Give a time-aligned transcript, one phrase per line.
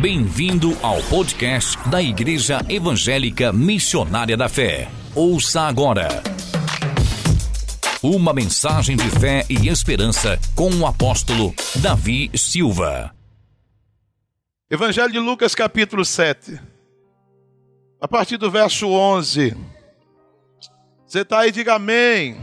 [0.00, 4.90] Bem-vindo ao podcast da Igreja Evangélica Missionária da Fé.
[5.14, 6.08] Ouça agora.
[8.02, 13.10] Uma mensagem de fé e esperança com o apóstolo Davi Silva.
[14.70, 16.60] Evangelho de Lucas, capítulo 7.
[17.98, 19.56] A partir do verso 11.
[21.06, 22.36] Você está aí, diga amém.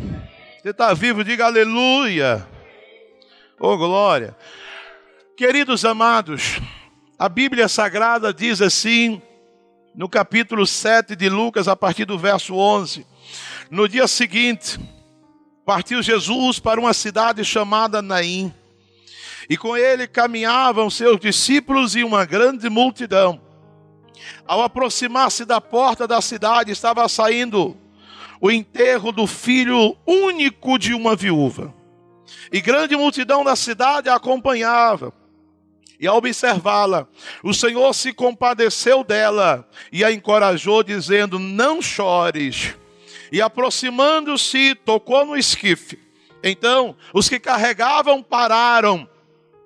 [0.59, 2.47] Você está vivo, diga aleluia.
[3.59, 4.35] Oh, glória.
[5.37, 6.59] Queridos amados,
[7.17, 9.21] a Bíblia Sagrada diz assim,
[9.95, 13.05] no capítulo 7 de Lucas, a partir do verso 11:
[13.69, 14.79] No dia seguinte,
[15.65, 18.53] partiu Jesus para uma cidade chamada Naim,
[19.47, 23.39] e com ele caminhavam seus discípulos e uma grande multidão.
[24.47, 27.77] Ao aproximar-se da porta da cidade, estava saindo
[28.41, 31.73] o enterro do filho único de uma viúva.
[32.51, 35.13] E grande multidão da cidade a acompanhava.
[35.99, 37.07] E ao observá-la,
[37.43, 42.75] o Senhor se compadeceu dela e a encorajou, dizendo: Não chores.
[43.31, 45.99] E aproximando-se, tocou no esquife.
[46.43, 49.09] Então, os que carregavam pararam.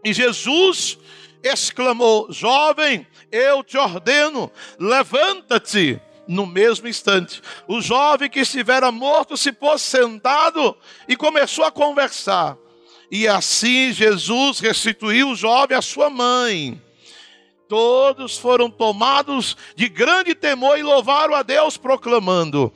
[0.04, 0.98] E Jesus
[1.44, 6.00] exclamou: Jovem, eu te ordeno, levanta-te.
[6.28, 10.76] No mesmo instante, o jovem que estivera morto se pôs sentado
[11.08, 12.58] e começou a conversar.
[13.10, 16.82] E assim Jesus restituiu o jovem à sua mãe.
[17.68, 22.72] Todos foram tomados de grande temor e louvaram a Deus, proclamando: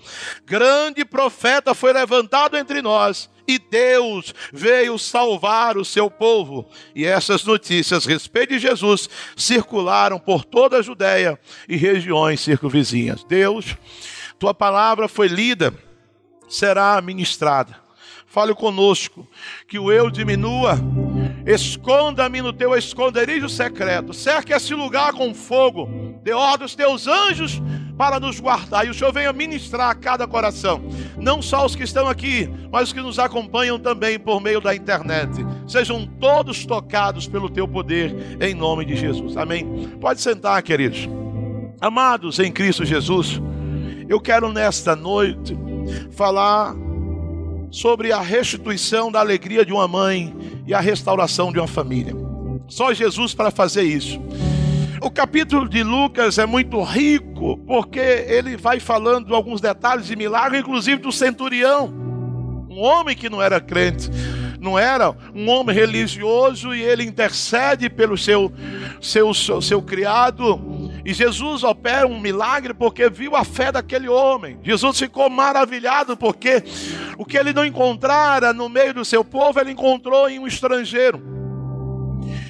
[0.45, 6.69] Grande profeta foi levantado entre nós, e Deus veio salvar o seu povo.
[6.93, 13.23] E essas notícias a respeito de Jesus circularam por toda a Judéia e regiões circunvizinhas.
[13.23, 13.77] Deus,
[14.37, 15.73] tua palavra foi lida,
[16.49, 17.80] será ministrada
[18.31, 19.27] fale conosco,
[19.67, 20.79] que o eu diminua,
[21.45, 25.89] esconda-me no teu esconderijo secreto, cerque esse lugar com fogo,
[26.23, 27.61] dê ordem aos teus anjos
[27.97, 30.81] para nos guardar, e o Senhor venha ministrar a cada coração,
[31.17, 34.73] não só os que estão aqui, mas os que nos acompanham também por meio da
[34.73, 39.89] internet, sejam todos tocados pelo teu poder, em nome de Jesus, amém?
[39.99, 41.09] Pode sentar, queridos,
[41.81, 43.41] amados em Cristo Jesus,
[44.07, 45.53] eu quero nesta noite
[46.11, 46.73] falar
[47.71, 50.35] sobre a restituição da alegria de uma mãe
[50.67, 52.13] e a restauração de uma família.
[52.67, 54.21] Só Jesus para fazer isso.
[55.01, 60.59] O capítulo de Lucas é muito rico, porque ele vai falando alguns detalhes de milagre,
[60.59, 61.91] inclusive do centurião,
[62.69, 64.09] um homem que não era crente,
[64.59, 68.53] não era um homem religioso, e ele intercede pelo seu,
[69.01, 70.55] seu, seu, seu criado,
[71.03, 74.59] e Jesus opera um milagre porque viu a fé daquele homem.
[74.63, 76.63] Jesus ficou maravilhado porque
[77.17, 81.21] o que ele não encontrara no meio do seu povo, ele encontrou em um estrangeiro.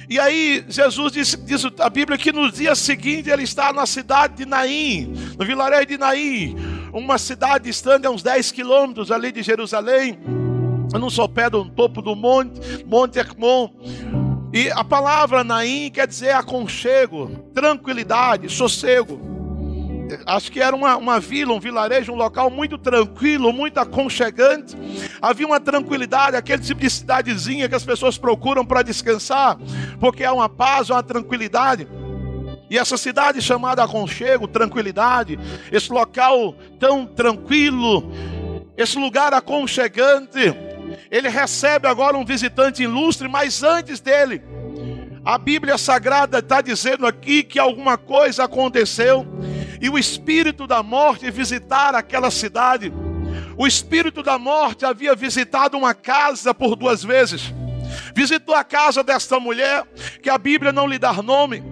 [0.08, 4.36] E aí, Jesus diz, diz, a Bíblia que no dia seguinte ele está na cidade
[4.36, 6.54] de Naim, no vilarejo de Naim,
[6.92, 10.18] uma cidade distante a uns 10 quilômetros ali de Jerusalém,
[10.92, 13.70] no sopé do topo do monte, Monte Hermon.
[14.52, 19.18] E a palavra Naim quer dizer aconchego, tranquilidade, sossego.
[20.26, 24.76] Acho que era uma, uma vila, um vilarejo, um local muito tranquilo, muito aconchegante.
[25.22, 29.56] Havia uma tranquilidade, aquele tipo de cidadezinha que as pessoas procuram para descansar,
[29.98, 31.88] porque há uma paz, uma tranquilidade.
[32.68, 35.38] E essa cidade chamada aconchego, tranquilidade,
[35.70, 38.12] esse local tão tranquilo,
[38.76, 40.54] esse lugar aconchegante,
[41.10, 44.42] ele recebe agora um visitante ilustre, mas antes dele,
[45.24, 49.26] a Bíblia Sagrada está dizendo aqui que alguma coisa aconteceu
[49.80, 52.92] e o espírito da morte visitar aquela cidade.
[53.56, 57.52] O espírito da morte havia visitado uma casa por duas vezes.
[58.14, 59.84] Visitou a casa desta mulher,
[60.22, 61.62] que a Bíblia não lhe dá nome,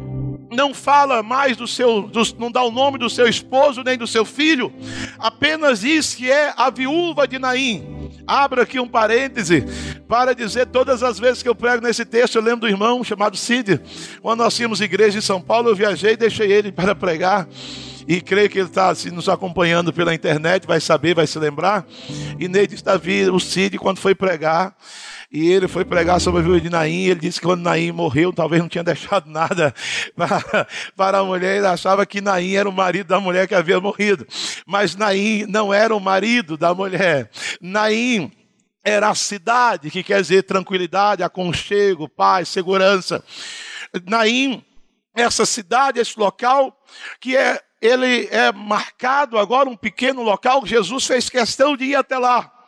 [0.51, 4.07] não fala mais do seu, do, não dá o nome do seu esposo nem do
[4.07, 4.73] seu filho,
[5.19, 8.01] apenas diz que é a viúva de Naim.
[8.27, 9.65] Abra aqui um parêntese
[10.07, 13.37] para dizer todas as vezes que eu prego nesse texto, eu lembro do irmão chamado
[13.37, 13.81] Cid.
[14.21, 17.49] Quando nós tínhamos igreja em São Paulo, eu viajei e deixei ele para pregar.
[18.07, 21.87] E creio que ele está assim, nos acompanhando pela internet, vai saber, vai se lembrar.
[22.39, 24.75] E nele está vindo o Cid quando foi pregar.
[25.33, 27.05] E ele foi pregar sobre a viúva de Naim.
[27.05, 29.73] Ele disse que quando Naim morreu, talvez não tinha deixado nada
[30.17, 30.67] para,
[30.97, 31.59] para a mulher.
[31.59, 34.27] Ele achava que Naim era o marido da mulher que havia morrido.
[34.67, 37.31] Mas Naim não era o marido da mulher.
[37.61, 38.33] Naim
[38.83, 43.23] era a cidade, que quer dizer tranquilidade, aconchego, paz, segurança.
[44.07, 44.65] Naim,
[45.15, 46.77] essa cidade, esse local,
[47.21, 52.19] que é, ele é marcado agora, um pequeno local, Jesus fez questão de ir até
[52.19, 52.60] lá.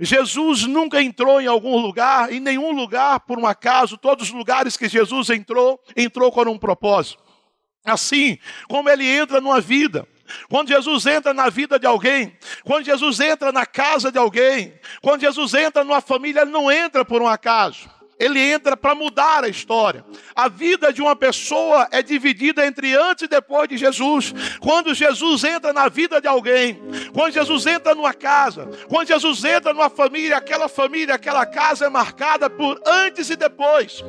[0.00, 4.76] Jesus nunca entrou em algum lugar, em nenhum lugar por um acaso, todos os lugares
[4.76, 7.22] que Jesus entrou, entrou com um propósito.
[7.84, 8.38] Assim
[8.68, 10.08] como ele entra numa vida,
[10.48, 15.20] quando Jesus entra na vida de alguém, quando Jesus entra na casa de alguém, quando
[15.20, 19.48] Jesus entra numa família, ele não entra por um acaso ele entra para mudar a
[19.48, 20.04] história.
[20.34, 24.34] A vida de uma pessoa é dividida entre antes e depois de Jesus.
[24.60, 26.80] Quando Jesus entra na vida de alguém,
[27.12, 31.88] quando Jesus entra numa casa, quando Jesus entra numa família, aquela família, aquela casa é
[31.88, 34.02] marcada por antes e depois.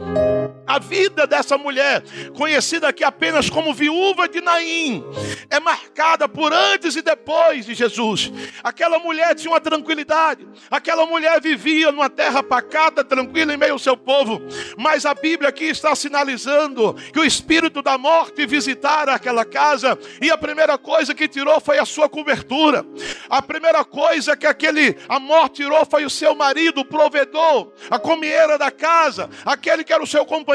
[0.67, 2.03] A vida dessa mulher,
[2.35, 5.03] conhecida aqui apenas como viúva de Naim,
[5.49, 8.31] é marcada por antes e depois de Jesus.
[8.63, 13.79] Aquela mulher tinha uma tranquilidade, aquela mulher vivia numa terra pacata, tranquila em meio ao
[13.79, 14.41] seu povo.
[14.77, 20.31] Mas a Bíblia aqui está sinalizando que o espírito da morte visitara aquela casa e
[20.31, 22.85] a primeira coisa que tirou foi a sua cobertura.
[23.29, 27.99] A primeira coisa que aquele a morte tirou foi o seu marido, o provedor, a
[27.99, 30.54] comieira da casa, aquele que era o seu companheiro,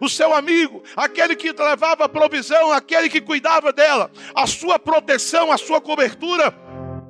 [0.00, 5.58] o seu amigo, aquele que levava provisão, aquele que cuidava dela, a sua proteção, a
[5.58, 6.54] sua cobertura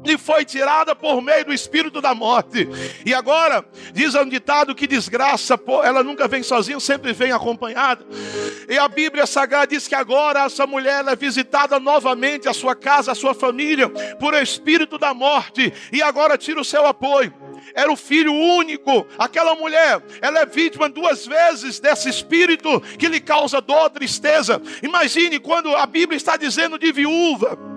[0.04, 2.68] e foi tirada por meio do espírito da morte.
[3.04, 8.04] E agora, diz um ditado que desgraça, ela nunca vem sozinha, sempre vem acompanhada.
[8.68, 13.12] E a Bíblia Sagrada diz que agora essa mulher é visitada novamente, a sua casa,
[13.12, 13.88] a sua família,
[14.18, 17.32] por espírito da morte, e agora tira o seu apoio
[17.74, 19.06] era o filho único.
[19.18, 24.60] Aquela mulher, ela é vítima duas vezes desse espírito que lhe causa dor, tristeza.
[24.82, 27.71] Imagine quando a Bíblia está dizendo de viúva.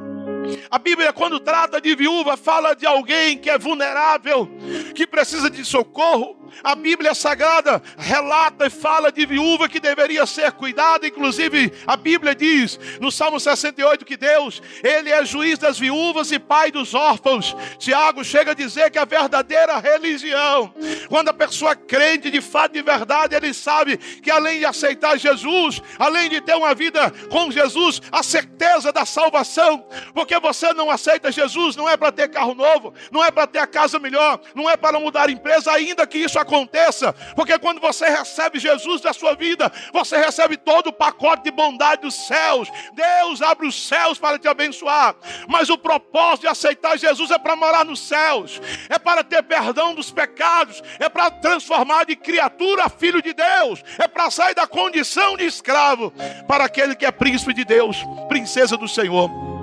[0.70, 4.50] A Bíblia, quando trata de viúva, fala de alguém que é vulnerável,
[4.94, 6.46] que precisa de socorro.
[6.64, 11.06] A Bíblia Sagrada relata e fala de viúva que deveria ser cuidada.
[11.06, 16.40] Inclusive, a Bíblia diz no Salmo 68 que Deus, Ele é juiz das viúvas e
[16.40, 17.56] pai dos órfãos.
[17.78, 20.74] Tiago chega a dizer que a verdadeira religião,
[21.10, 25.82] quando a pessoa crente de fato de verdade, ele sabe que além de aceitar Jesus,
[26.00, 31.32] além de ter uma vida com Jesus, a certeza da salvação, porque você não aceita
[31.32, 34.70] Jesus, não é para ter carro novo, não é para ter a casa melhor, não
[34.70, 39.36] é para mudar empresa, ainda que isso aconteça, porque quando você recebe Jesus na sua
[39.36, 42.70] vida, você recebe todo o pacote de bondade dos céus.
[42.94, 45.16] Deus abre os céus para te abençoar,
[45.48, 49.94] mas o propósito de aceitar Jesus é para morar nos céus, é para ter perdão
[49.94, 54.68] dos pecados, é para transformar de criatura a filho de Deus, é para sair da
[54.68, 56.12] condição de escravo
[56.48, 57.98] para aquele que é príncipe de Deus,
[58.28, 59.55] princesa do Senhor.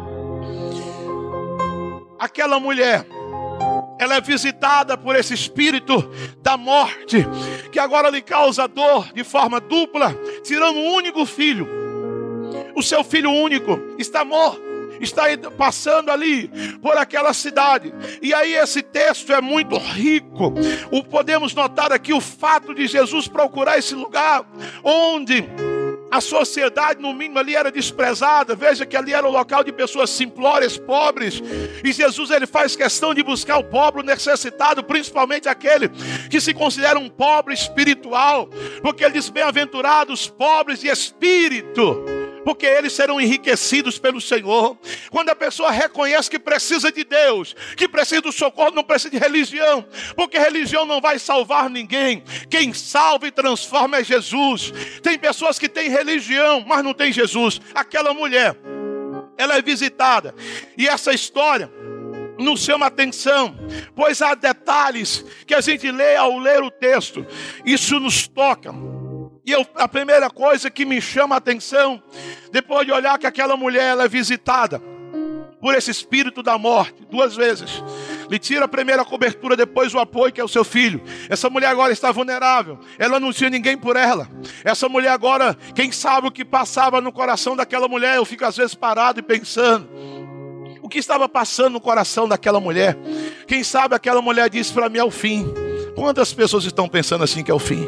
[2.22, 3.04] Aquela mulher
[3.98, 6.08] ela é visitada por esse espírito
[6.40, 7.26] da morte,
[7.72, 10.14] que agora lhe causa dor de forma dupla,
[10.44, 11.66] tirando um único filho.
[12.76, 14.70] O seu filho único está morto
[15.00, 15.24] está
[15.58, 16.46] passando ali
[16.80, 17.92] por aquela cidade.
[18.22, 20.54] E aí esse texto é muito rico.
[20.92, 24.46] O podemos notar aqui o fato de Jesus procurar esse lugar
[24.84, 25.44] onde
[26.12, 28.55] a sociedade, no mínimo, ali era desprezada.
[28.55, 31.43] Veja que ali era o local de pessoas simplórias, pobres.
[31.82, 35.88] E Jesus ele faz questão de buscar o pobre, o necessitado, principalmente aquele
[36.29, 38.47] que se considera um pobre espiritual.
[38.82, 42.05] Porque ele diz: bem-aventurados pobres de espírito
[42.44, 44.77] porque eles serão enriquecidos pelo Senhor.
[45.11, 49.19] Quando a pessoa reconhece que precisa de Deus, que precisa do socorro, não precisa de
[49.19, 49.87] religião,
[50.17, 52.23] porque religião não vai salvar ninguém.
[52.49, 54.73] Quem salva e transforma é Jesus.
[55.03, 57.61] Tem pessoas que têm religião, mas não tem Jesus.
[57.75, 58.56] Aquela mulher,
[59.37, 60.34] ela é visitada,
[60.77, 61.70] e essa história
[62.39, 63.56] nos chama atenção,
[63.94, 67.27] pois há detalhes que a gente lê ao ler o texto,
[67.65, 68.72] isso nos toca.
[69.44, 72.01] E eu, a primeira coisa que me chama a atenção,
[72.53, 74.81] depois de olhar que aquela mulher ela é visitada
[75.61, 77.82] por esse espírito da morte, duas vezes.
[78.29, 81.01] Lhe tira a primeira cobertura, depois o apoio, que é o seu filho.
[81.29, 82.81] Essa mulher agora está vulnerável.
[82.99, 84.29] Ela não tinha ninguém por ela.
[84.65, 88.17] Essa mulher agora, quem sabe o que passava no coração daquela mulher?
[88.17, 89.89] Eu fico às vezes parado e pensando.
[90.82, 92.96] O que estava passando no coração daquela mulher?
[93.46, 95.46] Quem sabe aquela mulher disse para mim: é o fim.
[95.94, 97.87] Quantas pessoas estão pensando assim que é o fim?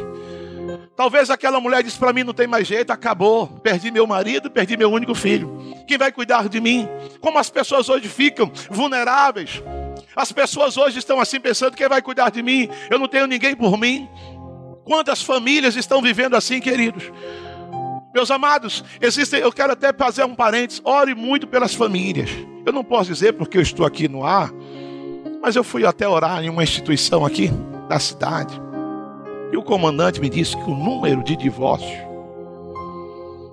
[0.95, 3.47] Talvez aquela mulher disse para mim: não tem mais jeito, acabou.
[3.47, 5.75] Perdi meu marido, perdi meu único filho.
[5.87, 6.87] Quem vai cuidar de mim?
[7.19, 9.61] Como as pessoas hoje ficam vulneráveis.
[10.15, 12.69] As pessoas hoje estão assim pensando: quem vai cuidar de mim?
[12.89, 14.07] Eu não tenho ninguém por mim.
[14.85, 17.11] Quantas famílias estão vivendo assim, queridos?
[18.13, 22.29] Meus amados, existem, eu quero até fazer um parênteses, ore muito pelas famílias.
[22.65, 24.51] Eu não posso dizer porque eu estou aqui no ar,
[25.41, 27.51] mas eu fui até orar em uma instituição aqui
[27.89, 28.64] da cidade.
[29.51, 32.05] E o comandante me disse que o número de divórcios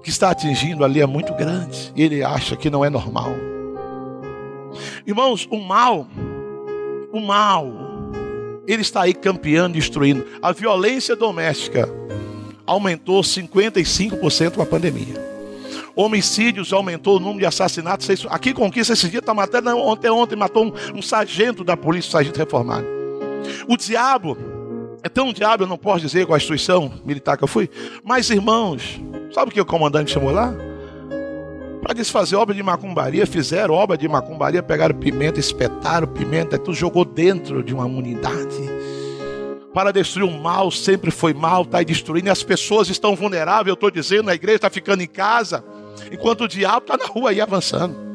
[0.03, 1.93] que está atingindo ali é muito grande.
[1.95, 3.33] E ele acha que não é normal.
[5.07, 6.07] Irmãos, o mal,
[7.13, 7.73] o mal,
[8.67, 10.27] ele está aí campeando, destruindo.
[10.41, 11.89] A violência doméstica
[12.67, 15.33] aumentou 55% com a pandemia.
[15.95, 18.27] Homicídios aumentou o número de assassinatos.
[18.31, 19.77] Aqui conquista esse dia está matando.
[19.77, 22.87] Ontem, ontem matou um, um sargento da polícia, um sargento reformado.
[23.69, 24.37] O diabo,
[25.03, 27.69] é tão diabo, eu não posso dizer qual a instituição militar que eu fui.
[28.05, 29.01] Mas, irmãos,
[29.33, 30.55] sabe o que o comandante chamou lá?
[31.83, 37.05] Para desfazer obra de macumbaria, fizeram obra de macumbaria, pegaram pimenta, espetaram pimenta, tudo jogou
[37.05, 38.71] dentro de uma unidade
[39.75, 43.75] para destruir o mal, sempre foi mal, está destruindo, e as pessoas estão vulneráveis, eu
[43.75, 45.65] estou dizendo, a igreja está ficando em casa,
[46.11, 48.12] enquanto o diabo está na rua aí avançando.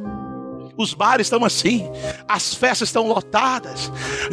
[0.77, 1.89] Os bares estão assim,
[2.27, 3.91] as festas estão lotadas,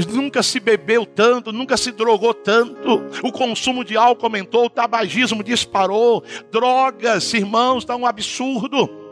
[0.08, 5.42] nunca se bebeu tanto, nunca se drogou tanto, o consumo de álcool aumentou, o tabagismo
[5.42, 6.22] disparou,
[6.52, 9.03] drogas, irmãos, está um absurdo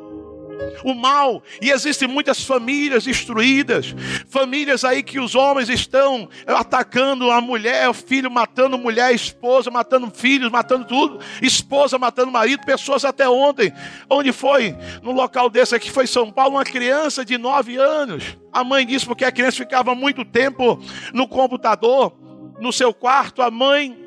[0.84, 3.94] o mal, e existem muitas famílias destruídas,
[4.28, 10.10] famílias aí que os homens estão atacando a mulher, o filho matando mulher, esposa matando
[10.10, 13.72] filhos, matando tudo, esposa matando marido, pessoas até ontem,
[14.08, 14.76] onde foi?
[15.02, 18.36] No local desse aqui foi São Paulo, uma criança de nove anos.
[18.52, 20.78] A mãe disse porque a criança ficava muito tempo
[21.12, 22.12] no computador,
[22.60, 24.01] no seu quarto, a mãe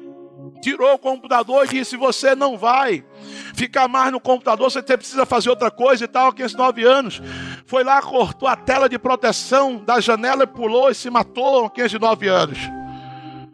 [0.61, 3.05] tirou o computador e disse: Você não vai
[3.53, 6.33] ficar mais no computador, você precisa fazer outra coisa e tal.
[6.33, 7.21] 15, 9 anos,
[7.65, 11.69] foi lá, cortou a tela de proteção da janela e pulou e se matou.
[11.69, 12.59] 15, 9 anos.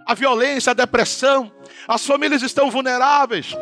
[0.05, 1.51] A violência, a depressão,
[1.87, 3.55] as famílias estão vulneráveis.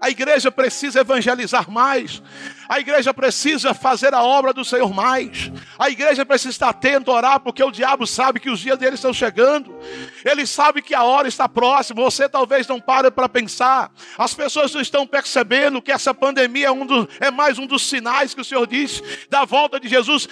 [0.00, 2.22] A igreja precisa evangelizar mais.
[2.68, 5.50] A igreja precisa fazer a obra do Senhor mais.
[5.78, 9.12] A igreja precisa estar atento, orar, porque o diabo sabe que os dias dele estão
[9.12, 9.76] chegando.
[10.24, 12.02] Ele sabe que a hora está próxima.
[12.02, 13.90] Você talvez não pare para pensar.
[14.18, 16.86] As pessoas não estão percebendo que essa pandemia é, um
[17.20, 20.28] é mais um dos sinais que o Senhor disse da volta de Jesus.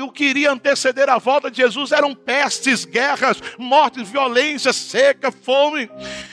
[0.00, 5.90] O que iria anteceder a volta de Jesus eram pestes, guerras, mortes, violência, seca, fome.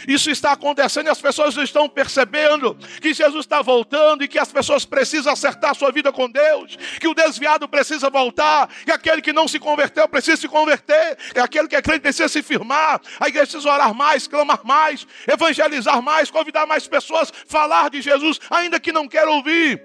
[0.08, 4.40] Isso está acontecendo e as pessoas não estão percebendo que Jesus está voltando e que
[4.40, 9.22] as pessoas precisam acertar sua vida com Deus, que o desviado precisa voltar, que aquele
[9.22, 13.00] que não se converteu precisa se converter, que aquele que é crente precisa se firmar,
[13.20, 18.40] a igreja precisa orar mais, clamar mais, evangelizar mais, convidar mais pessoas, falar de Jesus,
[18.50, 19.82] ainda que não queiram ouvir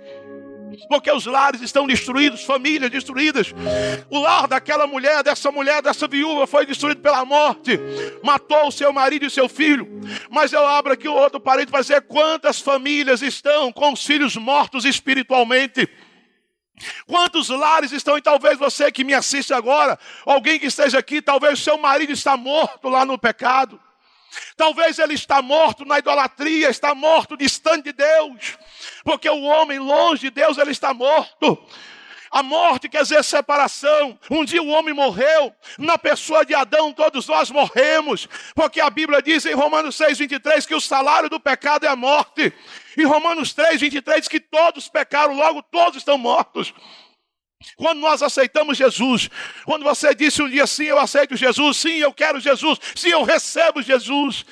[0.88, 3.52] porque os lares estão destruídos, famílias destruídas.
[4.08, 7.78] O lar daquela mulher, dessa mulher, dessa viúva foi destruído pela morte,
[8.22, 9.88] matou o seu marido e seu filho.
[10.30, 14.36] Mas eu abro aqui o outro parede para dizer quantas famílias estão com os filhos
[14.36, 15.88] mortos espiritualmente.
[17.06, 21.58] Quantos lares estão, e talvez você que me assiste agora, alguém que esteja aqui, talvez
[21.58, 23.78] seu marido está morto lá no pecado.
[24.56, 28.58] Talvez ele está morto na idolatria, está morto distante de Deus,
[29.04, 31.58] porque o homem longe de Deus ele está morto.
[32.30, 34.16] A morte quer dizer separação.
[34.30, 39.20] Um dia o homem morreu, na pessoa de Adão todos nós morremos, porque a Bíblia
[39.20, 42.52] diz em Romanos 6, 23 que o salário do pecado é a morte.
[42.96, 46.72] Em Romanos 3, 23 que todos pecaram, logo todos estão mortos.
[47.76, 49.28] Quando nós aceitamos Jesus,
[49.64, 53.22] quando você disse um dia sim, eu aceito Jesus, sim, eu quero Jesus, sim, eu
[53.22, 54.44] recebo Jesus.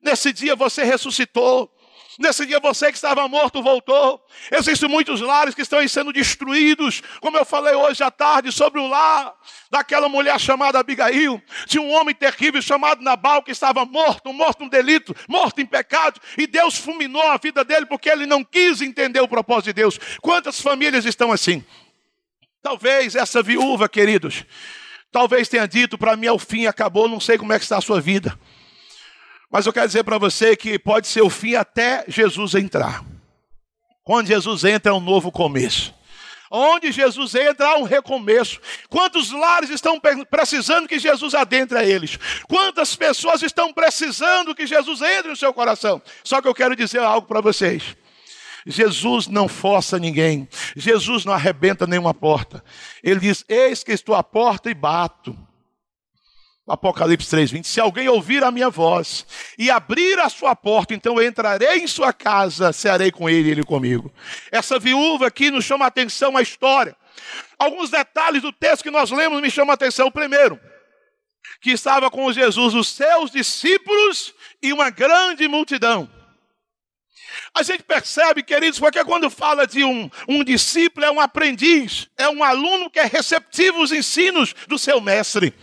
[0.00, 1.70] Nesse dia você ressuscitou.
[2.16, 4.24] Nesse dia você que estava morto voltou.
[4.52, 8.86] Existem muitos lares que estão sendo destruídos, como eu falei hoje à tarde sobre o
[8.86, 9.34] lar
[9.68, 14.68] daquela mulher chamada Abigail, de um homem terrível chamado Nabal que estava morto, morto em
[14.68, 19.20] delito, morto em pecado, e Deus fulminou a vida dele porque ele não quis entender
[19.20, 19.98] o propósito de Deus.
[20.20, 21.64] Quantas famílias estão assim?
[22.64, 24.42] Talvez essa viúva, queridos,
[25.12, 27.76] talvez tenha dito para mim: é o fim, acabou, não sei como é que está
[27.76, 28.38] a sua vida.
[29.52, 33.04] Mas eu quero dizer para você que pode ser o fim até Jesus entrar.
[34.02, 35.92] Quando Jesus entra, é um novo começo.
[36.50, 38.58] Onde Jesus entra, há um recomeço.
[38.88, 42.18] Quantos lares estão precisando que Jesus adentre a eles?
[42.48, 46.00] Quantas pessoas estão precisando que Jesus entre no seu coração?
[46.22, 47.94] Só que eu quero dizer algo para vocês.
[48.66, 50.48] Jesus não força ninguém.
[50.74, 52.64] Jesus não arrebenta nenhuma porta.
[53.02, 55.36] Ele diz: Eis que estou à porta e bato.
[56.66, 57.64] Apocalipse 3:20.
[57.64, 59.26] Se alguém ouvir a minha voz
[59.58, 63.50] e abrir a sua porta, então eu entrarei em sua casa, cearei com ele e
[63.52, 64.10] ele comigo.
[64.50, 66.96] Essa viúva aqui nos chama a atenção a história.
[67.58, 70.10] Alguns detalhes do texto que nós lemos me chamam a atenção.
[70.10, 70.58] Primeiro,
[71.60, 76.10] que estava com Jesus os seus discípulos e uma grande multidão.
[77.56, 82.28] A gente percebe, queridos, porque quando fala de um, um discípulo, é um aprendiz, é
[82.28, 85.54] um aluno que é receptivo aos ensinos do seu mestre.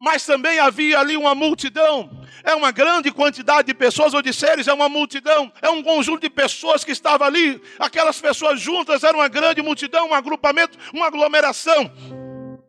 [0.00, 2.10] Mas também havia ali uma multidão,
[2.42, 6.22] é uma grande quantidade de pessoas, ou de seres, é uma multidão, é um conjunto
[6.22, 11.06] de pessoas que estava ali, aquelas pessoas juntas, era uma grande multidão, um agrupamento, uma
[11.06, 11.92] aglomeração.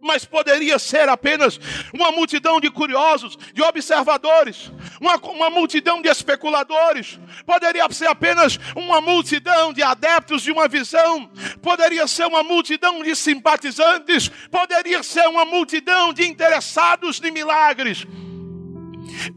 [0.01, 1.59] Mas poderia ser apenas
[1.93, 9.01] uma multidão de curiosos, de observadores, uma, uma, multidão de especuladores, poderia ser apenas uma
[9.01, 11.29] multidão de adeptos de uma visão,
[11.61, 18.07] poderia ser uma multidão de simpatizantes, poderia ser uma multidão de interessados em milagres.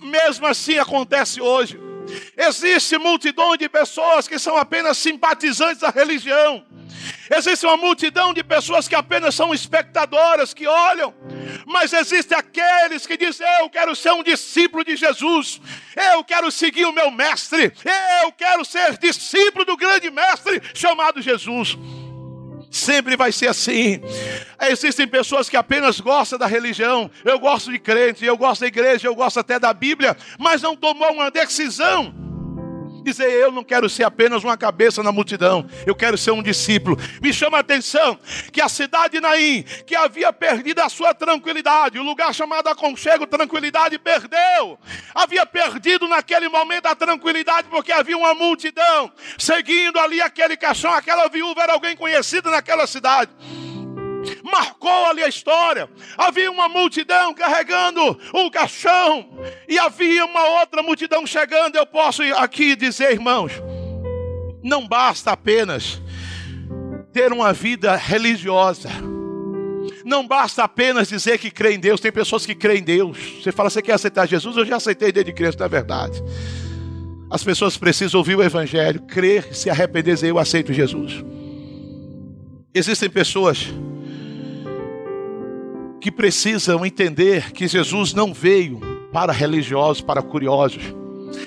[0.01, 1.82] Mesmo assim acontece hoje.
[2.37, 6.65] Existe multidão de pessoas que são apenas simpatizantes da religião.
[7.35, 11.15] Existe uma multidão de pessoas que apenas são espectadoras, que olham,
[11.67, 15.61] mas existe aqueles que dizem: Eu quero ser um discípulo de Jesus,
[16.13, 17.73] eu quero seguir o meu mestre,
[18.23, 21.77] eu quero ser discípulo do grande mestre chamado Jesus.
[22.73, 24.01] Sempre vai ser assim.
[24.63, 27.11] Existem pessoas que apenas gostam da religião.
[27.23, 30.75] Eu gosto de crente, eu gosto da igreja, eu gosto até da Bíblia, mas não
[30.75, 32.22] tomou uma decisão
[33.03, 36.97] Dizer, eu não quero ser apenas uma cabeça na multidão, eu quero ser um discípulo.
[37.21, 38.19] Me chama a atenção
[38.53, 43.27] que a cidade de Naim, que havia perdido a sua tranquilidade, o lugar chamado aconchego,
[43.27, 44.79] tranquilidade, perdeu.
[45.15, 51.29] Havia perdido naquele momento a tranquilidade, porque havia uma multidão seguindo ali aquele caixão, aquela
[51.29, 53.31] viúva era alguém conhecido naquela cidade
[54.43, 55.89] marcou ali a história.
[56.17, 59.29] Havia uma multidão carregando o caixão,
[59.69, 61.77] e havia uma outra multidão chegando.
[61.77, 63.53] Eu posso aqui dizer, irmãos,
[64.63, 66.01] não basta apenas
[67.13, 68.91] ter uma vida religiosa.
[70.05, 72.01] Não basta apenas dizer que crê em Deus.
[72.01, 73.19] Tem pessoas que creem em Deus.
[73.43, 74.57] Você fala, você quer aceitar Jesus?
[74.57, 76.23] Eu já aceitei desde criança, não é verdade.
[77.31, 81.25] As pessoas precisam ouvir o Evangelho, crer, se arrepender, dizer eu aceito Jesus.
[82.75, 83.69] Existem pessoas
[86.03, 88.81] que precisam entender que Jesus não veio
[89.13, 90.83] para religiosos, para curiosos.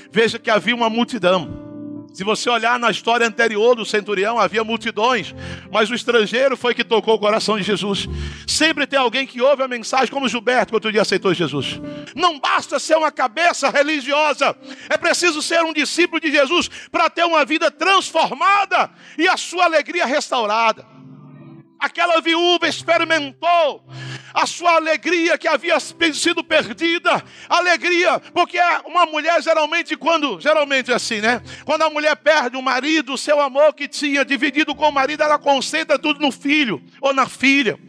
[0.10, 1.66] Veja que havia uma multidão.
[2.14, 5.36] Se você olhar na história anterior do centurião, havia multidões,
[5.70, 8.08] mas o estrangeiro foi que tocou o coração de Jesus.
[8.48, 11.82] Sempre tem alguém que ouve a mensagem, como Gilberto, que outro dia aceitou Jesus.
[12.16, 14.56] Não basta ser uma cabeça religiosa,
[14.90, 19.66] é preciso ser um discípulo de Jesus para ter uma vida transformada e a sua
[19.66, 20.95] alegria restaurada.
[21.80, 23.86] Aquela viúva experimentou
[24.34, 30.96] a sua alegria que havia sido perdida, alegria, porque uma mulher geralmente quando, geralmente é
[30.96, 31.42] assim, né?
[31.64, 35.24] Quando a mulher perde o marido, o seu amor que tinha dividido com o marido,
[35.24, 37.80] ela concentra tudo no filho ou na filha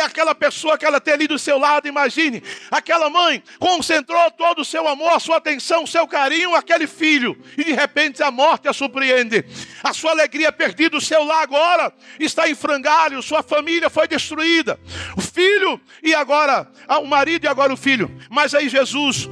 [0.00, 2.42] é aquela pessoa que ela tem ali do seu lado, imagine.
[2.70, 7.36] Aquela mãe concentrou todo o seu amor, a sua atenção, o seu carinho, aquele filho,
[7.56, 9.44] e de repente a morte a surpreende.
[9.82, 14.78] A sua alegria perdida, o seu lar agora está em frangalho, sua família foi destruída.
[15.16, 18.10] O filho e agora o marido e agora o filho.
[18.30, 19.28] Mas aí Jesus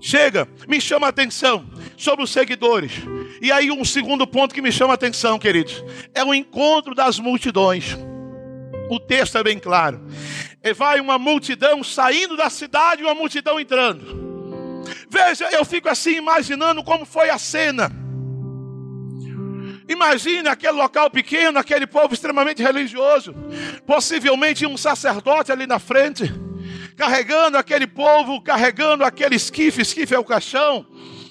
[0.00, 2.92] chega, me chama a atenção sobre os seguidores.
[3.40, 5.82] E aí um segundo ponto que me chama a atenção, queridos,
[6.14, 7.96] é o encontro das multidões.
[8.88, 10.00] O texto é bem claro.
[10.62, 14.26] E vai uma multidão saindo da cidade e uma multidão entrando.
[15.08, 17.90] Veja, eu fico assim imaginando como foi a cena.
[19.88, 23.34] Imagine aquele local pequeno, aquele povo extremamente religioso,
[23.86, 26.32] possivelmente um sacerdote ali na frente,
[26.96, 30.84] carregando aquele povo, carregando aquele esquife, esquife é o caixão,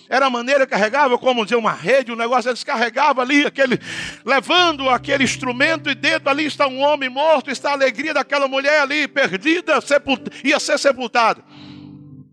[0.09, 3.79] era a maneira carregava, como dizer, uma rede, um negócio, eles carregavam ali, aquele,
[4.23, 8.81] levando aquele instrumento, e dentro ali está um homem morto, está a alegria daquela mulher
[8.81, 10.29] ali, perdida, sepult...
[10.43, 11.43] ia ser sepultada.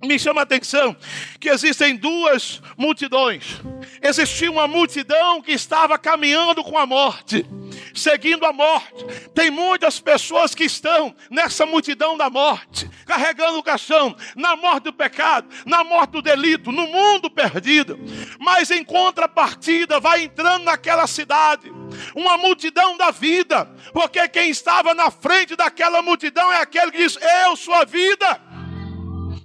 [0.03, 0.97] Me chama a atenção
[1.39, 3.61] que existem duas multidões.
[4.03, 7.47] Existia uma multidão que estava caminhando com a morte
[7.95, 9.05] seguindo a morte.
[9.35, 14.93] Tem muitas pessoas que estão nessa multidão da morte, carregando o caixão, na morte do
[14.93, 17.99] pecado, na morte do delito, no mundo perdido.
[18.39, 21.73] Mas em contrapartida, vai entrando naquela cidade
[22.15, 27.19] uma multidão da vida, porque quem estava na frente daquela multidão é aquele que diz:
[27.45, 28.52] Eu sou a vida.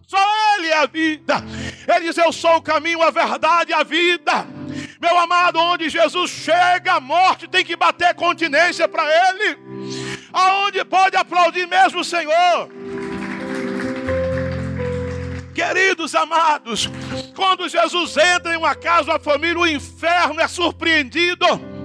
[0.08, 0.18] Só
[0.56, 1.44] Ele é a vida.
[1.86, 4.48] Ele diz: Eu sou o caminho, a verdade a vida.
[5.02, 9.58] Meu amado, onde Jesus chega, a morte tem que bater continência para Ele.
[10.32, 12.70] Aonde pode aplaudir mesmo o Senhor.
[15.54, 16.90] Queridos amados,
[17.36, 21.77] quando Jesus entra em uma casa, uma família, o inferno é surpreendido.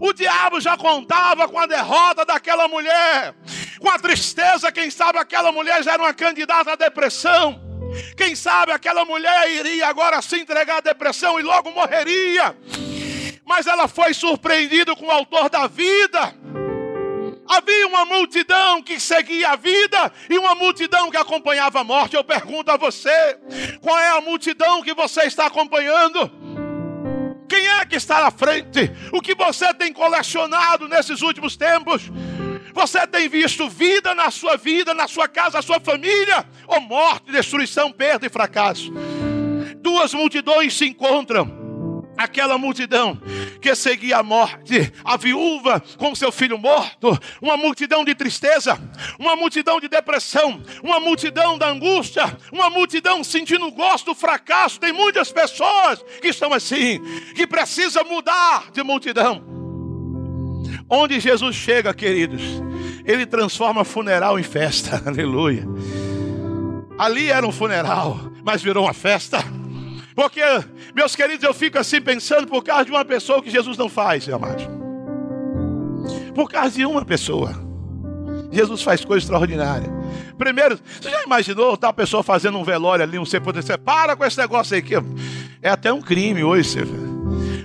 [0.00, 3.34] O diabo já contava com a derrota daquela mulher,
[3.80, 7.60] com a tristeza, quem sabe aquela mulher já era uma candidata à depressão.
[8.16, 12.56] Quem sabe aquela mulher iria agora se entregar à depressão e logo morreria.
[13.44, 16.34] Mas ela foi surpreendida com o autor da vida.
[17.48, 22.16] Havia uma multidão que seguia a vida e uma multidão que acompanhava a morte.
[22.16, 23.38] Eu pergunto a você:
[23.80, 26.30] qual é a multidão que você está acompanhando?
[27.48, 28.90] Quem é que está na frente?
[29.12, 32.10] O que você tem colecionado nesses últimos tempos?
[32.74, 37.32] Você tem visto vida na sua vida, na sua casa, na sua família, ou morte,
[37.32, 38.92] destruição, perda e fracasso?
[39.80, 41.65] Duas multidões se encontram
[42.16, 43.20] aquela multidão
[43.60, 48.78] que seguia a morte, a viúva com seu filho morto, uma multidão de tristeza,
[49.18, 54.80] uma multidão de depressão, uma multidão da angústia, uma multidão sentindo o gosto do fracasso.
[54.80, 57.00] Tem muitas pessoas que estão assim,
[57.34, 59.42] que precisam mudar de multidão.
[60.88, 62.42] Onde Jesus chega, queridos,
[63.04, 65.64] ele transforma funeral em festa, aleluia.
[66.98, 69.38] Ali era um funeral, mas virou uma festa.
[70.16, 70.40] Porque,
[70.94, 74.26] meus queridos, eu fico assim pensando por causa de uma pessoa que Jesus não faz,
[74.30, 74.66] amados.
[76.34, 77.54] Por causa de uma pessoa.
[78.50, 79.88] Jesus faz coisa extraordinária.
[80.38, 83.62] Primeiro, você já imaginou tal pessoa fazendo um velório ali, um sepulcro?
[83.62, 84.94] Você para com esse negócio aí que
[85.60, 86.84] é até um crime hoje, você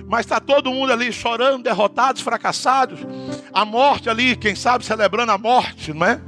[0.06, 3.00] mas está todo mundo ali chorando, derrotados, fracassados.
[3.50, 6.20] A morte ali, quem sabe celebrando a morte, não é?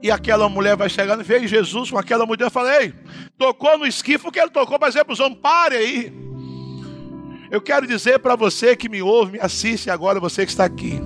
[0.00, 2.94] E aquela mulher vai chegando, veio Jesus com aquela mulher e fala: Ei,
[3.36, 6.12] tocou no esquife, que ele tocou para dizer para os homens: pare aí.
[7.50, 11.00] Eu quero dizer para você que me ouve, me assiste agora, você que está aqui.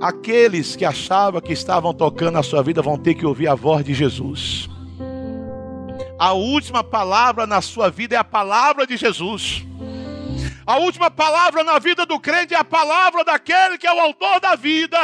[0.00, 3.84] Aqueles que achavam que estavam tocando a sua vida vão ter que ouvir a voz
[3.84, 4.68] de Jesus.
[6.18, 9.64] A última palavra na sua vida é a palavra de Jesus.
[10.66, 14.40] A última palavra na vida do crente é a palavra daquele que é o autor
[14.40, 14.98] da vida.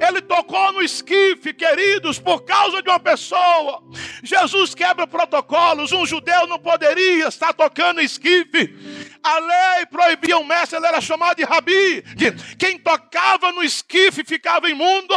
[0.00, 3.82] Ele tocou no esquife, queridos, por causa de uma pessoa.
[4.22, 5.92] Jesus quebra protocolos.
[5.92, 8.74] Um judeu não poderia estar tocando esquife.
[9.22, 12.02] A lei proibia o mestre, ele era chamado de rabi.
[12.58, 15.14] Quem tocava no esquife ficava imundo.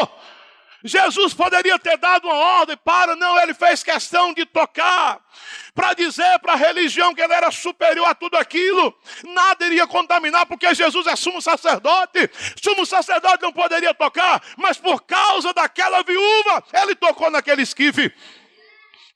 [0.84, 5.22] Jesus poderia ter dado uma ordem para, não, ele fez questão de tocar,
[5.74, 8.94] para dizer para a religião que ele era superior a tudo aquilo,
[9.24, 12.30] nada iria contaminar, porque Jesus é sumo sacerdote,
[12.62, 18.14] sumo sacerdote não poderia tocar, mas por causa daquela viúva, ele tocou naquele esquife.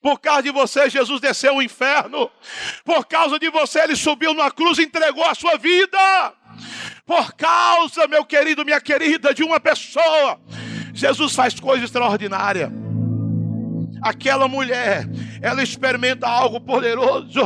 [0.01, 2.32] Por causa de você, Jesus desceu o inferno.
[2.86, 6.34] Por causa de você, ele subiu na cruz e entregou a sua vida.
[7.06, 10.39] Por causa, meu querido, minha querida, de uma pessoa
[10.97, 12.71] Jesus faz coisa extraordinária.
[14.01, 15.07] Aquela mulher,
[15.43, 17.41] ela experimenta algo poderoso.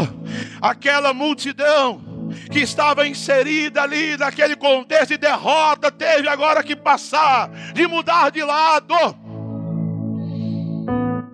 [0.61, 2.01] Aquela multidão
[2.49, 8.41] que estava inserida ali naquele contexto de derrota, teve agora que passar, de mudar de
[8.41, 8.95] lado.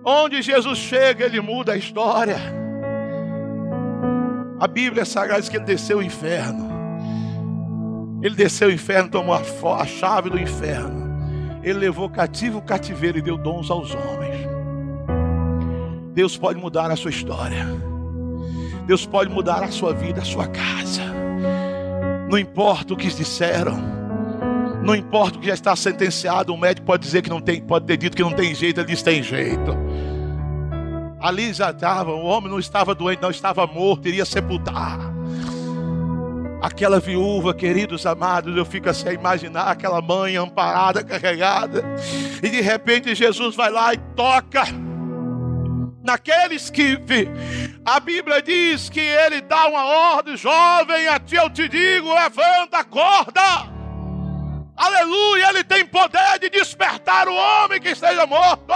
[0.04, 2.38] Onde Jesus chega, ele muda a história.
[4.58, 6.68] A Bíblia Sagrada diz que ele desceu o inferno.
[8.24, 11.07] Ele desceu o inferno, tomou a, chave do inferno.
[11.68, 14.48] Ele levou cativo o cativeiro e deu dons aos homens.
[16.14, 17.66] Deus pode mudar a sua história.
[18.86, 21.02] Deus pode mudar a sua vida, a sua casa.
[22.30, 23.76] Não importa o que disseram.
[24.82, 26.54] Não importa o que já está sentenciado.
[26.54, 28.80] O médico pode dizer que não tem, pode ter dito que não tem jeito.
[28.80, 29.76] Ele diz tem jeito.
[31.20, 35.17] Ali já estava, o homem não estava doente, não estava morto, iria sepultar.
[36.60, 41.84] Aquela viúva, queridos amados, eu fico assim a imaginar aquela mãe amparada, carregada,
[42.42, 44.64] e de repente Jesus vai lá e toca
[46.02, 47.28] naquele esquife.
[47.84, 52.78] A Bíblia diz que ele dá uma ordem, jovem, a ti eu te digo, levanta,
[52.78, 53.40] acorda.
[54.76, 58.74] Aleluia, ele tem poder de despertar o homem que esteja morto.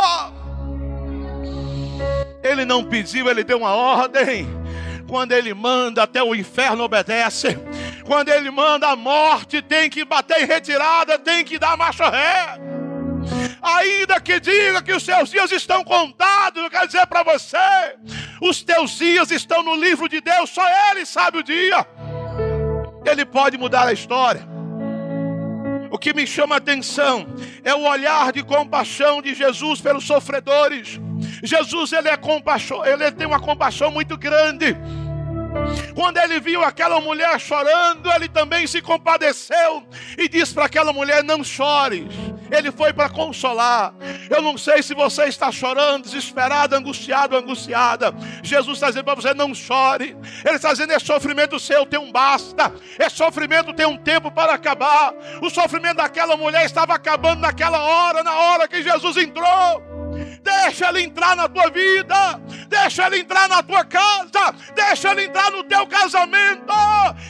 [2.44, 4.62] Ele não pediu, ele deu uma ordem
[5.12, 7.58] quando ele manda, até o inferno obedece.
[8.04, 12.58] Quando ele manda a morte, tem que bater em retirada, tem que dar marcha ré.
[13.62, 17.56] Ainda que diga que os seus dias estão contados, eu quero dizer para você:
[18.40, 21.86] os teus dias estão no livro de Deus, só Ele sabe o dia.
[23.04, 24.52] Ele pode mudar a história.
[25.90, 27.26] O que me chama a atenção
[27.62, 30.98] é o olhar de compaixão de Jesus pelos sofredores.
[31.42, 34.76] Jesus ele é compaixão, ele tem uma compaixão muito grande.
[35.94, 41.22] Quando ele viu aquela mulher chorando, ele também se compadeceu e disse para aquela mulher:
[41.22, 42.06] Não chores.
[42.50, 43.94] Ele foi para consolar.
[44.28, 48.14] Eu não sei se você está chorando, desesperado, angustiado, angustiada.
[48.42, 50.16] Jesus está dizendo para você: Não chore.
[50.44, 52.72] Ele está dizendo: É sofrimento seu, tem um basta.
[52.98, 55.14] É sofrimento, tem um tempo para acabar.
[55.40, 59.92] O sofrimento daquela mulher estava acabando naquela hora, na hora que Jesus entrou.
[60.42, 65.50] Deixa ele entrar na tua vida, deixa ele entrar na tua casa, deixa ele entrar
[65.52, 66.72] no teu casamento,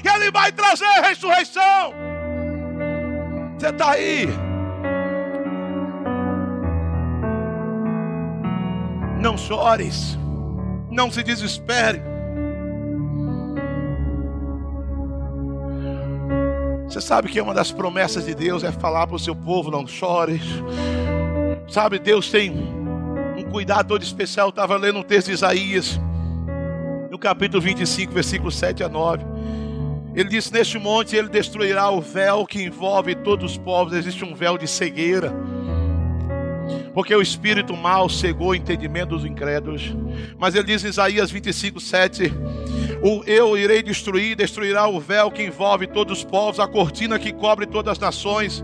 [0.03, 1.92] e ele vai trazer ressurreição.
[3.59, 4.29] Você está aí.
[9.20, 10.18] Não chores,
[10.90, 12.03] não se desespere.
[16.88, 19.87] Você sabe que uma das promessas de Deus é falar para o seu povo: não
[19.87, 20.42] chores.
[21.68, 22.82] Sabe, Deus tem
[23.53, 24.47] cuidado todo especial.
[24.47, 26.01] Eu estava lendo um texto de Isaías,
[27.11, 29.23] no capítulo 25, versículo 7 a 9.
[30.15, 33.93] Ele disse: Neste monte ele destruirá o véu que envolve todos os povos.
[33.93, 35.33] Existe um véu de cegueira
[36.95, 39.95] porque o espírito mal cegou o entendimento dos incrédulos.
[40.38, 42.33] Mas ele diz em Isaías 25, 7:
[43.27, 47.67] Eu irei destruir, destruirá o véu que envolve todos os povos, a cortina que cobre
[47.67, 48.62] todas as nações,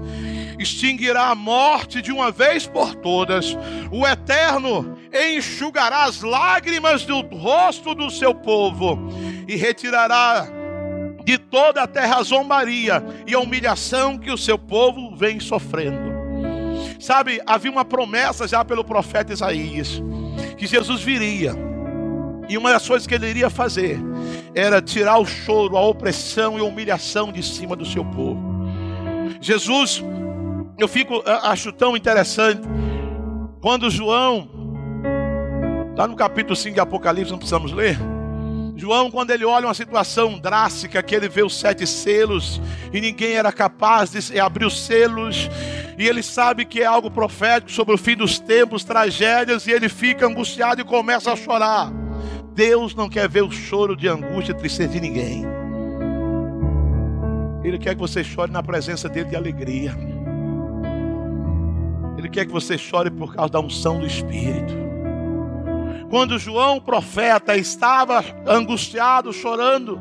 [0.59, 3.57] extinguirá a morte de uma vez por todas.
[3.91, 8.99] O Eterno enxugará as lágrimas do rosto do seu povo
[9.47, 10.49] e retirará
[11.25, 16.09] de toda a terra a zombaria e a humilhação que o seu povo vem sofrendo.
[16.99, 20.03] Sabe, havia uma promessa já pelo profeta Isaías
[20.57, 21.55] que Jesus viria.
[22.49, 23.99] E uma das coisas que ele iria fazer
[24.55, 28.41] era tirar o choro, a opressão e a humilhação de cima do seu povo.
[29.41, 30.03] Jesus,
[30.79, 32.63] eu fico, acho tão interessante,
[33.61, 34.49] quando João,
[35.91, 37.99] está no capítulo 5 de Apocalipse, não precisamos ler.
[38.77, 42.63] João, quando ele olha uma situação drástica, que ele vê os sete selos
[42.93, 45.51] e ninguém era capaz de abrir os selos,
[45.99, 49.89] e ele sabe que é algo profético sobre o fim dos tempos, tragédias, e ele
[49.89, 51.91] fica angustiado e começa a chorar.
[52.55, 55.45] Deus não quer ver o choro de angústia e tristeza de ninguém.
[57.65, 59.93] Ele quer que você chore na presença dele de alegria.
[62.19, 64.75] Ele quer que você chore por causa da unção do Espírito.
[66.11, 70.01] Quando João, profeta, estava angustiado, chorando,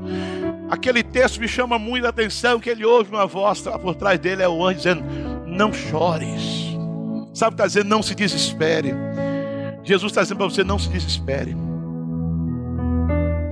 [0.68, 4.42] aquele texto me chama muito a atenção, que ele ouve uma voz por trás dele,
[4.42, 5.04] é o anjo dizendo,
[5.46, 6.76] não chores.
[7.34, 7.90] Sabe o que está dizendo?
[7.90, 8.96] Não se desespere.
[9.84, 11.56] Jesus está dizendo para você: não se desespere.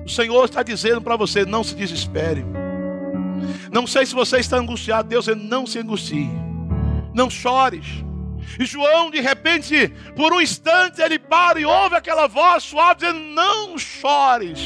[0.03, 2.43] O Senhor está dizendo para você: não se desespere.
[3.71, 6.31] Não sei se você está angustiado, Deus dizendo: não se angustie,
[7.13, 8.03] não chores.
[8.59, 13.19] E João, de repente, por um instante, ele para e ouve aquela voz suave dizendo:
[13.19, 14.59] Não chores.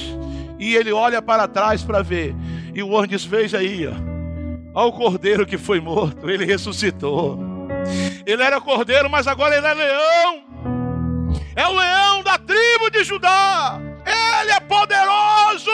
[0.60, 2.36] E ele olha para trás para ver.
[2.74, 4.10] E o anjo diz: Veja aí, ó
[4.74, 7.40] ao cordeiro que foi morto, ele ressuscitou.
[8.26, 10.44] Ele era cordeiro, mas agora ele é leão.
[11.56, 13.80] É o leão da tribo de Judá.
[14.06, 15.72] Ele é poderoso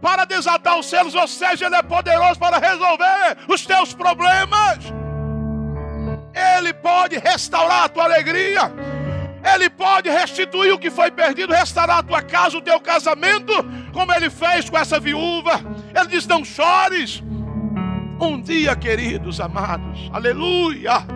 [0.00, 4.78] para desatar os selos, ou seja, ele é poderoso para resolver os teus problemas.
[6.38, 8.72] Ele pode restaurar a tua alegria.
[9.54, 13.52] Ele pode restituir o que foi perdido, restaurar a tua casa, o teu casamento,
[13.92, 15.60] como ele fez com essa viúva.
[15.94, 17.22] Ele diz: Não chores,
[18.20, 21.06] um dia, queridos amados, aleluia,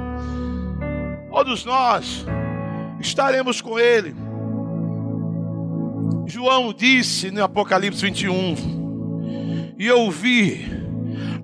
[1.31, 2.25] todos nós
[3.01, 4.15] estaremos com Ele.
[6.27, 10.65] João disse no Apocalipse 21: E eu ouvi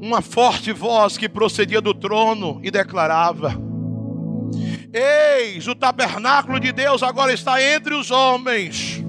[0.00, 3.67] uma forte voz que procedia do trono e declarava:
[4.92, 9.04] Eis, o tabernáculo de Deus agora está entre os homens,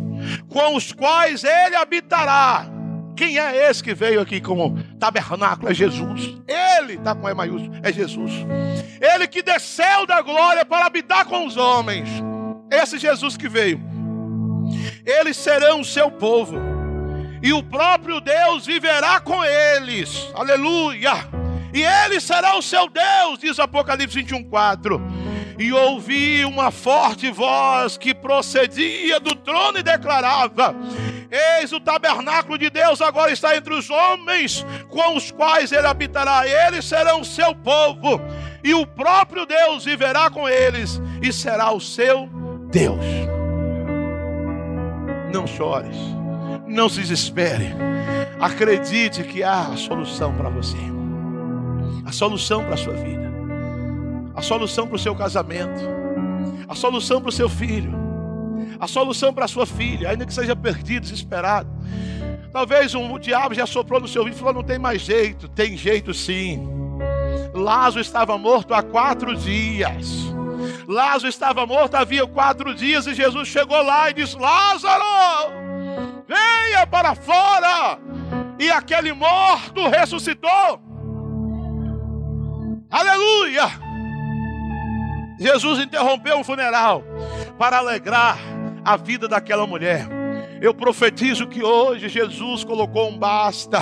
[0.47, 2.79] com os quais ele habitará
[3.19, 5.69] quem é esse que veio aqui como tabernáculo?
[5.69, 6.37] É Jesus.
[6.47, 8.31] Ele está com E maiúsculo, é Jesus.
[9.01, 12.07] Ele que desceu da glória para habitar com os homens.
[12.71, 13.81] Esse Jesus que veio.
[15.05, 16.55] Eles serão o seu povo.
[17.43, 20.31] E o próprio Deus viverá com eles.
[20.33, 21.11] Aleluia.
[21.73, 25.28] E ele será o seu Deus, diz Apocalipse 21, 4
[25.59, 30.73] e ouvi uma forte voz que procedia do trono e declarava:
[31.59, 36.47] Eis o tabernáculo de Deus agora está entre os homens, com os quais ele habitará.
[36.47, 38.21] Eles serão seu povo,
[38.63, 42.29] e o próprio Deus viverá com eles e será o seu
[42.71, 43.03] Deus.
[45.33, 45.97] Não chores,
[46.65, 47.75] não se desespere.
[48.39, 50.77] Acredite que há a solução para você,
[52.05, 53.28] a solução para a sua vida
[54.39, 55.81] a solução para o seu casamento,
[56.65, 57.93] a solução para o seu filho,
[58.79, 61.69] a solução para a sua filha, ainda que seja perdido, desesperado.
[62.49, 65.49] Talvez um, o diabo já soprou no seu ouvido e falou: não tem mais jeito,
[65.49, 66.65] tem jeito sim.
[67.53, 70.29] Lázaro estava morto há quatro dias.
[70.87, 75.03] Lázaro estava morto havia quatro dias e Jesus chegou lá e disse: Lázaro,
[76.25, 77.99] venha para fora.
[78.57, 80.81] E aquele morto ressuscitou.
[82.89, 83.88] Aleluia!
[85.39, 87.03] Jesus interrompeu um funeral
[87.57, 88.37] para alegrar
[88.83, 90.05] a vida daquela mulher.
[90.61, 93.79] Eu profetizo que hoje Jesus colocou um basta.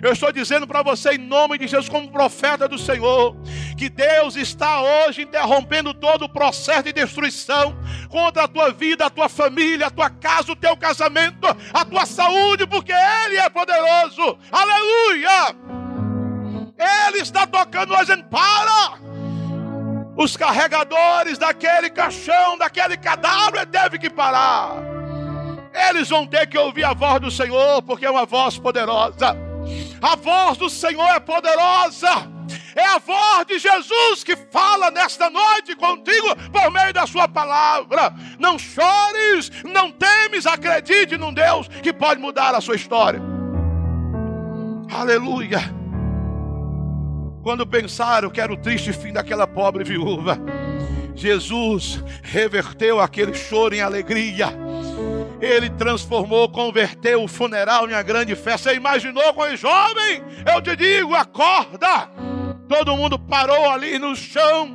[0.00, 3.34] Eu estou dizendo para você, em nome de Jesus, como profeta do Senhor,
[3.76, 7.74] que Deus está hoje interrompendo todo o processo de destruição
[8.08, 12.04] contra a tua vida, a tua família, a tua casa, o teu casamento, a tua
[12.04, 14.38] saúde, porque Ele é poderoso.
[14.52, 15.56] Aleluia!
[17.08, 19.23] Ele está tocando, dizendo: para!
[20.16, 24.76] Os carregadores daquele caixão, daquele cadáver, teve que parar.
[25.88, 29.36] Eles vão ter que ouvir a voz do Senhor, porque é uma voz poderosa.
[30.00, 32.32] A voz do Senhor é poderosa.
[32.76, 38.12] É a voz de Jesus que fala nesta noite contigo por meio da sua palavra.
[38.38, 43.20] Não chores, não temes, acredite num Deus que pode mudar a sua história.
[44.92, 45.83] Aleluia.
[47.44, 50.38] Quando pensaram que era o triste fim daquela pobre viúva,
[51.14, 54.48] Jesus reverteu aquele choro em alegria.
[55.42, 58.70] Ele transformou, converteu o funeral em uma grande festa.
[58.70, 60.22] Você imaginou com o jovem?
[60.50, 62.08] Eu te digo, acorda.
[62.66, 64.74] Todo mundo parou ali no chão.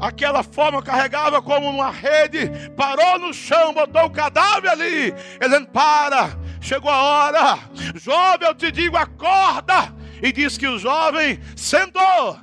[0.00, 5.14] Aquela forma carregava como uma rede, parou no chão, botou o cadáver ali.
[5.38, 6.30] Ele para,
[6.62, 7.58] chegou a hora.
[7.94, 9.95] Jovem, eu te digo, acorda.
[10.22, 12.38] E diz que o jovem sentou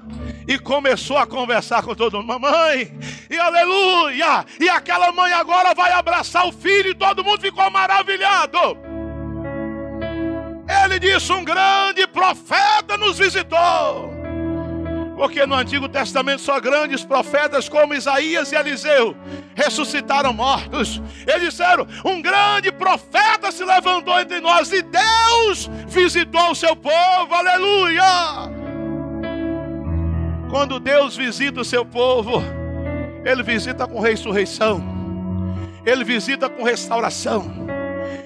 [0.48, 2.28] e começou a conversar com todo mundo.
[2.28, 2.92] Mamãe,
[3.30, 4.46] e aleluia!
[4.60, 8.58] E aquela mãe agora vai abraçar o filho e todo mundo ficou maravilhado.
[10.84, 14.13] Ele disse: Um grande profeta nos visitou.
[15.24, 19.16] Porque no Antigo Testamento só grandes profetas como Isaías e Eliseu
[19.56, 21.02] ressuscitaram mortos.
[21.26, 27.34] Eles disseram: Um grande profeta se levantou entre nós e Deus visitou o seu povo.
[27.34, 28.04] Aleluia!
[30.50, 32.44] Quando Deus visita o seu povo,
[33.24, 34.84] Ele visita com ressurreição,
[35.86, 37.64] Ele visita com restauração.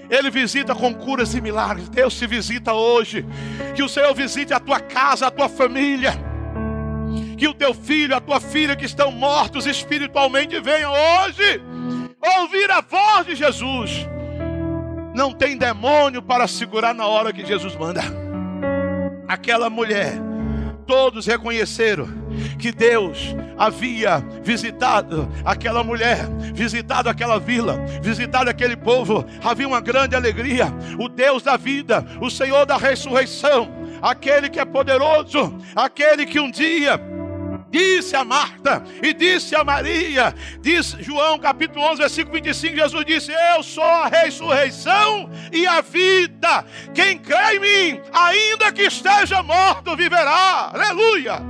[0.09, 1.89] Ele visita com curas e milagres.
[1.89, 3.23] Deus te visita hoje.
[3.75, 6.26] Que o Senhor visite a tua casa, a tua família
[7.37, 11.61] que o teu filho, a tua filha que estão mortos espiritualmente venham hoje
[12.39, 14.07] ouvir a voz de Jesus.
[15.13, 18.01] Não tem demônio para segurar na hora que Jesus manda.
[19.27, 20.13] Aquela mulher,
[20.85, 22.07] todos reconheceram
[22.59, 29.25] que Deus havia visitado aquela mulher, visitado aquela vila, visitado aquele povo.
[29.43, 30.67] Havia uma grande alegria.
[30.99, 33.69] O Deus da vida, o Senhor da ressurreição,
[34.01, 36.99] aquele que é poderoso, aquele que um dia
[37.69, 43.31] disse a Marta e disse a Maria, diz João capítulo 11, versículo 25, Jesus disse:
[43.55, 46.65] Eu sou a ressurreição e a vida.
[46.93, 50.71] Quem crê em mim, ainda que esteja morto, viverá.
[50.73, 51.41] Aleluia.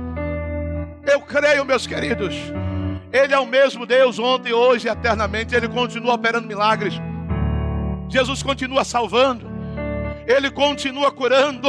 [1.06, 2.34] Eu creio, meus queridos.
[3.10, 5.54] Ele é o mesmo Deus ontem, hoje e eternamente.
[5.54, 6.94] Ele continua operando milagres.
[8.08, 9.48] Jesus continua salvando.
[10.26, 11.68] Ele continua curando.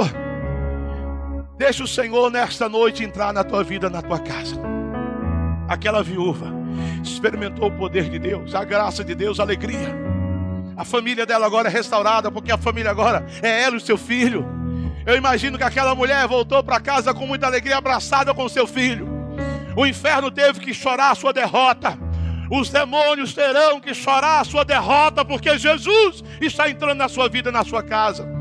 [1.59, 4.55] Deixa o Senhor nesta noite entrar na tua vida, na tua casa.
[5.67, 6.47] Aquela viúva
[7.03, 9.93] experimentou o poder de Deus, a graça de Deus, a alegria.
[10.77, 13.97] A família dela agora é restaurada, porque a família agora é ela e o seu
[13.97, 14.47] filho.
[15.05, 19.09] Eu imagino que aquela mulher voltou para casa com muita alegria, abraçada com seu filho.
[19.75, 21.99] O inferno teve que chorar a sua derrota.
[22.49, 27.51] Os demônios terão que chorar a sua derrota, porque Jesus está entrando na sua vida,
[27.51, 28.38] na sua casa.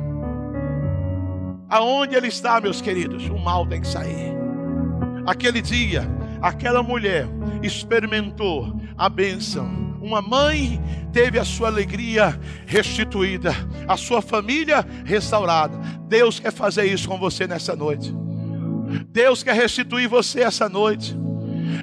[1.69, 4.35] Aonde ele está, meus queridos, o mal tem que sair.
[5.27, 6.09] Aquele dia,
[6.41, 7.27] aquela mulher
[7.63, 9.67] experimentou a bênção.
[10.01, 10.81] Uma mãe
[11.13, 13.53] teve a sua alegria restituída,
[13.87, 15.77] a sua família restaurada.
[16.07, 18.15] Deus quer fazer isso com você nessa noite.
[19.11, 21.15] Deus quer restituir você essa noite.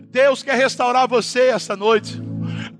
[0.10, 2.20] Deus quer restaurar você essa noite.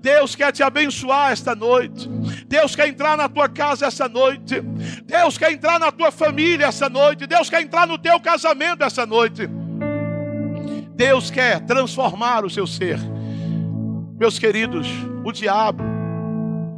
[0.00, 2.08] Deus quer te abençoar esta noite.
[2.48, 4.62] Deus quer entrar na tua casa essa noite.
[5.06, 7.26] Deus quer entrar na tua família essa noite.
[7.26, 9.48] Deus quer entrar no teu casamento essa noite.
[10.94, 12.98] Deus quer transformar o seu ser.
[14.18, 14.88] Meus queridos,
[15.24, 15.84] o diabo,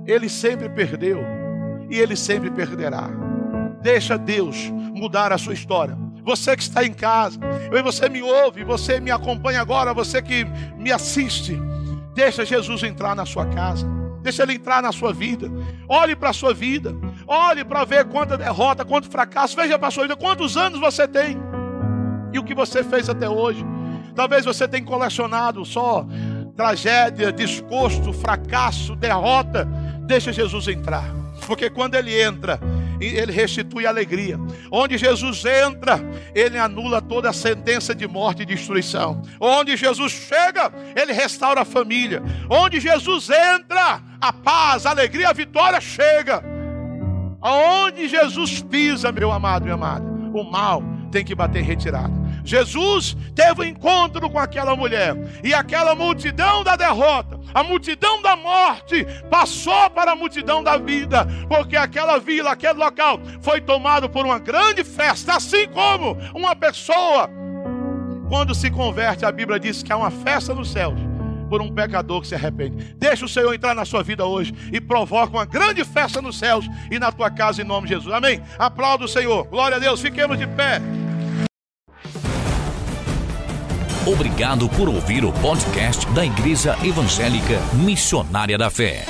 [0.06, 1.24] ele sempre perdeu
[1.88, 3.08] e ele sempre perderá.
[3.80, 5.96] Deixa Deus mudar a sua história.
[6.22, 7.40] Você que está em casa,
[7.82, 10.44] você me ouve, você me acompanha agora, você que
[10.76, 11.58] me assiste.
[12.14, 13.97] Deixa Jesus entrar na sua casa.
[14.22, 15.50] Deixa ele entrar na sua vida.
[15.88, 16.94] Olhe para a sua vida.
[17.26, 19.56] Olhe para ver quanta derrota, quanto fracasso.
[19.56, 21.36] Veja para a sua vida quantos anos você tem.
[22.32, 23.64] E o que você fez até hoje.
[24.14, 26.04] Talvez você tenha colecionado só
[26.56, 29.64] tragédia, desgosto, fracasso, derrota.
[30.06, 31.04] Deixa Jesus entrar.
[31.48, 32.60] Porque quando ele entra,
[33.00, 34.38] ele restitui alegria.
[34.70, 35.98] Onde Jesus entra,
[36.34, 39.22] ele anula toda a sentença de morte e destruição.
[39.40, 42.22] Onde Jesus chega, ele restaura a família.
[42.50, 46.44] Onde Jesus entra, a paz, a alegria, a vitória chega.
[47.40, 52.17] Aonde Jesus pisa, meu amado e amada, o mal tem que bater retirada.
[52.44, 58.36] Jesus teve um encontro com aquela mulher, e aquela multidão da derrota, a multidão da
[58.36, 64.24] morte, passou para a multidão da vida, porque aquela vila, aquele local foi tomado por
[64.24, 67.30] uma grande festa, assim como uma pessoa,
[68.28, 70.98] quando se converte, a Bíblia diz que há uma festa nos céus
[71.48, 72.94] por um pecador que se arrepende.
[72.98, 76.68] Deixa o Senhor entrar na sua vida hoje e provoca uma grande festa nos céus
[76.90, 78.14] e na tua casa em nome de Jesus.
[78.14, 78.42] Amém.
[78.58, 79.46] Aplauda o Senhor.
[79.46, 80.00] Glória a Deus.
[80.00, 80.80] Fiquemos de pé.
[84.10, 89.04] Obrigado por ouvir o podcast da Igreja Evangélica Missionária da Fé.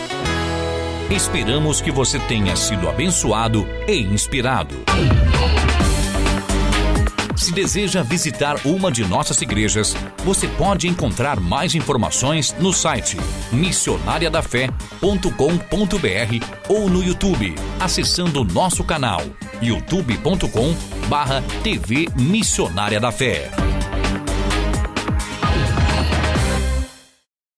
[1.09, 4.75] Esperamos que você tenha sido abençoado e inspirado.
[7.37, 9.95] Se deseja visitar uma de nossas igrejas,
[10.25, 13.17] você pode encontrar mais informações no site
[13.53, 19.23] missionariadafé.com.br ou no YouTube, acessando nosso canal
[19.63, 23.49] youtube.com/tv Missionária da Fé.